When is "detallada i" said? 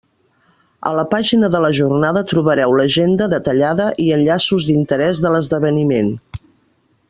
3.35-4.11